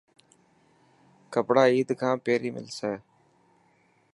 ڪپڙا 1.33 1.63
عيد 1.73 1.89
کان 1.99 2.15
پهرين 2.25 2.53
ملسي؟ 2.57 2.93